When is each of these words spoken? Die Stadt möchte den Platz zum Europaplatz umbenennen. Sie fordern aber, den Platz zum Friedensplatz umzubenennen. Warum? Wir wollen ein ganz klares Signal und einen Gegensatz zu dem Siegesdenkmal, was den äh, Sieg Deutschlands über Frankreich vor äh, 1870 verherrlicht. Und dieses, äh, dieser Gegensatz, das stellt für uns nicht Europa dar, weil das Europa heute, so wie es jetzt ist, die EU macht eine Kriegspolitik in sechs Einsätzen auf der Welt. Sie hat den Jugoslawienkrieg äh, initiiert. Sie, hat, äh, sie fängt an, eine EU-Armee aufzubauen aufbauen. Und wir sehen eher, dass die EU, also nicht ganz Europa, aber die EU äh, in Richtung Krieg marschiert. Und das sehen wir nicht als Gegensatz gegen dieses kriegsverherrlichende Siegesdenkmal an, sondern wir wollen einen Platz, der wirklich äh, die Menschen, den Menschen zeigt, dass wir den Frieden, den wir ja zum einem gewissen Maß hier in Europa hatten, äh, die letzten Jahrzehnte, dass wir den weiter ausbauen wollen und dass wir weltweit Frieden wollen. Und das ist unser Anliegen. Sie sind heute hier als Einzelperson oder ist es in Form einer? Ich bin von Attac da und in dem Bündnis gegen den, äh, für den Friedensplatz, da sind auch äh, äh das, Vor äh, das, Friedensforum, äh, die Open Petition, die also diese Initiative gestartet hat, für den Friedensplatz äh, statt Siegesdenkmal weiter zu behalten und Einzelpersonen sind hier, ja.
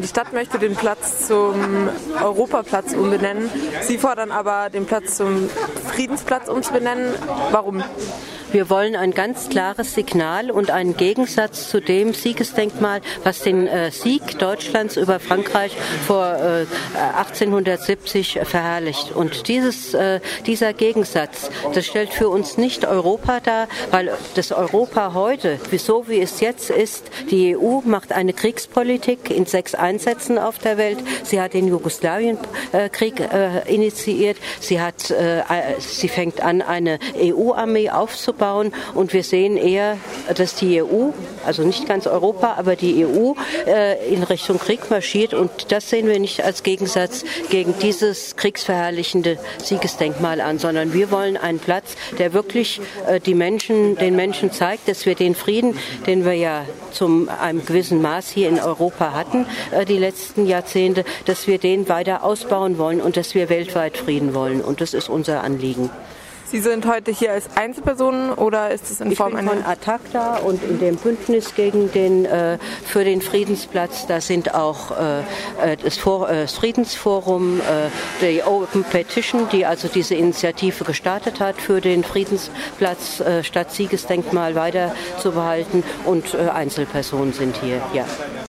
Die 0.00 0.08
Stadt 0.08 0.32
möchte 0.32 0.58
den 0.58 0.76
Platz 0.76 1.26
zum 1.26 1.88
Europaplatz 2.22 2.94
umbenennen. 2.94 3.50
Sie 3.82 3.98
fordern 3.98 4.30
aber, 4.30 4.70
den 4.70 4.86
Platz 4.86 5.16
zum 5.16 5.50
Friedensplatz 5.88 6.48
umzubenennen. 6.48 7.14
Warum? 7.50 7.82
Wir 8.52 8.68
wollen 8.68 8.96
ein 8.96 9.12
ganz 9.12 9.48
klares 9.48 9.94
Signal 9.94 10.50
und 10.50 10.72
einen 10.72 10.96
Gegensatz 10.96 11.68
zu 11.68 11.80
dem 11.80 12.14
Siegesdenkmal, 12.14 13.00
was 13.22 13.42
den 13.42 13.68
äh, 13.68 13.92
Sieg 13.92 14.40
Deutschlands 14.40 14.96
über 14.96 15.20
Frankreich 15.20 15.76
vor 16.04 16.34
äh, 16.34 16.66
1870 17.16 18.40
verherrlicht. 18.42 19.12
Und 19.12 19.46
dieses, 19.46 19.94
äh, 19.94 20.18
dieser 20.46 20.72
Gegensatz, 20.72 21.48
das 21.74 21.86
stellt 21.86 22.12
für 22.12 22.28
uns 22.28 22.56
nicht 22.56 22.84
Europa 22.84 23.38
dar, 23.38 23.68
weil 23.92 24.10
das 24.34 24.50
Europa 24.50 25.14
heute, 25.14 25.60
so 25.78 26.08
wie 26.08 26.20
es 26.20 26.40
jetzt 26.40 26.70
ist, 26.70 27.08
die 27.30 27.56
EU 27.56 27.82
macht 27.84 28.10
eine 28.10 28.32
Kriegspolitik 28.32 29.30
in 29.30 29.46
sechs 29.46 29.76
Einsätzen 29.76 30.38
auf 30.38 30.58
der 30.58 30.76
Welt. 30.76 30.98
Sie 31.22 31.40
hat 31.40 31.54
den 31.54 31.68
Jugoslawienkrieg 31.68 33.20
äh, 33.20 33.72
initiiert. 33.72 34.38
Sie, 34.58 34.80
hat, 34.80 35.08
äh, 35.12 35.42
sie 35.78 36.08
fängt 36.08 36.40
an, 36.40 36.62
eine 36.62 36.98
EU-Armee 37.16 37.90
aufzubauen 37.90 38.39
aufbauen. 38.40 38.72
Und 38.94 39.12
wir 39.12 39.22
sehen 39.22 39.56
eher, 39.56 39.98
dass 40.34 40.54
die 40.54 40.82
EU, 40.82 41.10
also 41.44 41.62
nicht 41.62 41.86
ganz 41.86 42.06
Europa, 42.06 42.54
aber 42.56 42.76
die 42.76 43.04
EU 43.04 43.34
äh, 43.66 44.12
in 44.12 44.22
Richtung 44.22 44.58
Krieg 44.58 44.90
marschiert. 44.90 45.34
Und 45.34 45.72
das 45.72 45.90
sehen 45.90 46.08
wir 46.08 46.18
nicht 46.18 46.44
als 46.44 46.62
Gegensatz 46.62 47.24
gegen 47.50 47.74
dieses 47.80 48.36
kriegsverherrlichende 48.36 49.38
Siegesdenkmal 49.62 50.40
an, 50.40 50.58
sondern 50.58 50.92
wir 50.92 51.10
wollen 51.10 51.36
einen 51.36 51.58
Platz, 51.58 51.96
der 52.18 52.32
wirklich 52.32 52.80
äh, 53.06 53.20
die 53.20 53.34
Menschen, 53.34 53.96
den 53.96 54.16
Menschen 54.16 54.52
zeigt, 54.52 54.88
dass 54.88 55.06
wir 55.06 55.14
den 55.14 55.34
Frieden, 55.34 55.76
den 56.06 56.24
wir 56.24 56.34
ja 56.34 56.64
zum 56.92 57.28
einem 57.28 57.64
gewissen 57.64 58.02
Maß 58.02 58.30
hier 58.30 58.48
in 58.48 58.58
Europa 58.58 59.12
hatten, 59.12 59.46
äh, 59.70 59.84
die 59.84 59.98
letzten 59.98 60.46
Jahrzehnte, 60.46 61.04
dass 61.26 61.46
wir 61.46 61.58
den 61.58 61.88
weiter 61.88 62.24
ausbauen 62.24 62.78
wollen 62.78 63.00
und 63.00 63.16
dass 63.16 63.34
wir 63.34 63.48
weltweit 63.48 63.96
Frieden 63.96 64.34
wollen. 64.34 64.60
Und 64.60 64.80
das 64.80 64.94
ist 64.94 65.08
unser 65.08 65.42
Anliegen. 65.42 65.90
Sie 66.50 66.58
sind 66.58 66.84
heute 66.84 67.12
hier 67.12 67.30
als 67.30 67.44
Einzelperson 67.54 68.32
oder 68.32 68.72
ist 68.72 68.90
es 68.90 69.00
in 69.00 69.14
Form 69.14 69.36
einer? 69.36 69.52
Ich 69.52 69.58
bin 69.58 69.62
von 69.62 69.72
Attac 69.72 70.00
da 70.12 70.36
und 70.38 70.60
in 70.64 70.80
dem 70.80 70.96
Bündnis 70.96 71.54
gegen 71.54 71.92
den, 71.92 72.24
äh, 72.24 72.58
für 72.84 73.04
den 73.04 73.22
Friedensplatz, 73.22 74.08
da 74.08 74.20
sind 74.20 74.52
auch 74.52 74.90
äh, 74.90 75.20
äh 75.20 75.76
das, 75.76 75.96
Vor 75.96 76.28
äh, 76.28 76.42
das, 76.42 76.54
Friedensforum, 76.54 77.60
äh, 77.60 77.62
die 78.20 78.42
Open 78.42 78.82
Petition, 78.82 79.48
die 79.52 79.64
also 79.64 79.86
diese 79.86 80.16
Initiative 80.16 80.82
gestartet 80.82 81.38
hat, 81.38 81.60
für 81.60 81.80
den 81.80 82.02
Friedensplatz 82.02 83.20
äh, 83.20 83.44
statt 83.44 83.70
Siegesdenkmal 83.70 84.56
weiter 84.56 84.92
zu 85.18 85.30
behalten 85.30 85.84
und 86.04 86.34
Einzelpersonen 86.34 87.32
sind 87.32 87.56
hier, 87.62 87.80
ja. 87.94 88.04